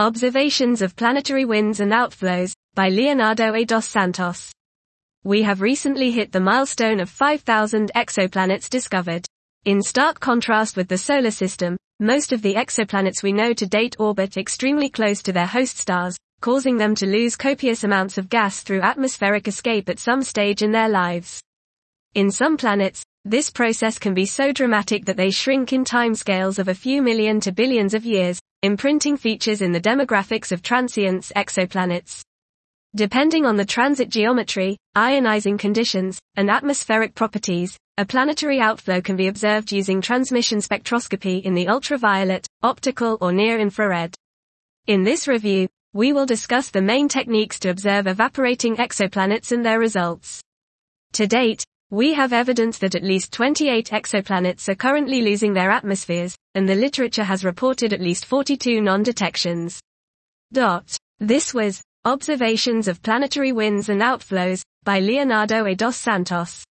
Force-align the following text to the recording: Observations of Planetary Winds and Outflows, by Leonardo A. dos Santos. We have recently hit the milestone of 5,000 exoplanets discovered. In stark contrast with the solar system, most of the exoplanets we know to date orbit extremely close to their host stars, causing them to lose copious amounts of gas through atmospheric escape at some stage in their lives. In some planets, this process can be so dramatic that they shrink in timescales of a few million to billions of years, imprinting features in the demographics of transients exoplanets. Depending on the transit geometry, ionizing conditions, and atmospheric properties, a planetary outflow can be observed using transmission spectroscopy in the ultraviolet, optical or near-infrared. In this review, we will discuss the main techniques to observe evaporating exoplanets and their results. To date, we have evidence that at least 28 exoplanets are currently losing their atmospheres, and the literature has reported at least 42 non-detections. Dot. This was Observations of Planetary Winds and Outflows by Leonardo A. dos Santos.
Observations 0.00 0.80
of 0.80 0.94
Planetary 0.94 1.44
Winds 1.44 1.80
and 1.80 1.90
Outflows, 1.90 2.52
by 2.76 2.88
Leonardo 2.88 3.52
A. 3.52 3.64
dos 3.64 3.84
Santos. 3.84 4.52
We 5.24 5.42
have 5.42 5.60
recently 5.60 6.12
hit 6.12 6.30
the 6.30 6.38
milestone 6.38 7.00
of 7.00 7.10
5,000 7.10 7.90
exoplanets 7.96 8.70
discovered. 8.70 9.26
In 9.64 9.82
stark 9.82 10.20
contrast 10.20 10.76
with 10.76 10.86
the 10.86 10.98
solar 10.98 11.32
system, 11.32 11.76
most 11.98 12.32
of 12.32 12.42
the 12.42 12.54
exoplanets 12.54 13.24
we 13.24 13.32
know 13.32 13.52
to 13.54 13.66
date 13.66 13.96
orbit 13.98 14.36
extremely 14.36 14.88
close 14.88 15.20
to 15.22 15.32
their 15.32 15.48
host 15.48 15.78
stars, 15.78 16.16
causing 16.40 16.76
them 16.76 16.94
to 16.94 17.04
lose 17.04 17.34
copious 17.34 17.82
amounts 17.82 18.18
of 18.18 18.28
gas 18.28 18.62
through 18.62 18.82
atmospheric 18.82 19.48
escape 19.48 19.88
at 19.88 19.98
some 19.98 20.22
stage 20.22 20.62
in 20.62 20.70
their 20.70 20.88
lives. 20.88 21.42
In 22.14 22.30
some 22.30 22.56
planets, 22.56 23.02
this 23.24 23.50
process 23.50 23.98
can 23.98 24.14
be 24.14 24.26
so 24.26 24.52
dramatic 24.52 25.06
that 25.06 25.16
they 25.16 25.32
shrink 25.32 25.72
in 25.72 25.84
timescales 25.84 26.60
of 26.60 26.68
a 26.68 26.74
few 26.74 27.02
million 27.02 27.40
to 27.40 27.50
billions 27.50 27.94
of 27.94 28.04
years, 28.04 28.38
imprinting 28.62 29.16
features 29.16 29.62
in 29.62 29.70
the 29.70 29.80
demographics 29.80 30.50
of 30.50 30.62
transients 30.62 31.30
exoplanets. 31.36 32.22
Depending 32.96 33.46
on 33.46 33.56
the 33.56 33.64
transit 33.64 34.08
geometry, 34.08 34.76
ionizing 34.96 35.56
conditions, 35.56 36.18
and 36.34 36.50
atmospheric 36.50 37.14
properties, 37.14 37.78
a 37.98 38.04
planetary 38.04 38.58
outflow 38.58 39.00
can 39.00 39.14
be 39.14 39.28
observed 39.28 39.70
using 39.70 40.00
transmission 40.00 40.58
spectroscopy 40.58 41.40
in 41.42 41.54
the 41.54 41.68
ultraviolet, 41.68 42.48
optical 42.64 43.16
or 43.20 43.30
near-infrared. 43.30 44.12
In 44.88 45.04
this 45.04 45.28
review, 45.28 45.68
we 45.92 46.12
will 46.12 46.26
discuss 46.26 46.70
the 46.70 46.82
main 46.82 47.08
techniques 47.08 47.60
to 47.60 47.70
observe 47.70 48.08
evaporating 48.08 48.74
exoplanets 48.76 49.52
and 49.52 49.64
their 49.64 49.78
results. 49.78 50.40
To 51.12 51.28
date, 51.28 51.64
we 51.90 52.12
have 52.12 52.34
evidence 52.34 52.78
that 52.78 52.94
at 52.94 53.02
least 53.02 53.32
28 53.32 53.88
exoplanets 53.92 54.68
are 54.68 54.74
currently 54.74 55.22
losing 55.22 55.54
their 55.54 55.70
atmospheres, 55.70 56.36
and 56.54 56.68
the 56.68 56.74
literature 56.74 57.24
has 57.24 57.44
reported 57.44 57.94
at 57.94 58.00
least 58.00 58.26
42 58.26 58.80
non-detections. 58.82 59.80
Dot. 60.52 60.96
This 61.18 61.54
was 61.54 61.82
Observations 62.04 62.88
of 62.88 63.02
Planetary 63.02 63.52
Winds 63.52 63.88
and 63.88 64.02
Outflows 64.02 64.62
by 64.84 65.00
Leonardo 65.00 65.64
A. 65.66 65.74
dos 65.74 65.96
Santos. 65.96 66.64